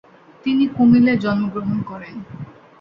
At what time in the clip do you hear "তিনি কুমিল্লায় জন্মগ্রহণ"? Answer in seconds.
0.45-1.77